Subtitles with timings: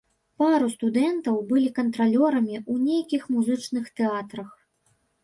[0.43, 4.49] Пару студэнтаў былі кантралёрамі ў нейкіх музычных тэатрах.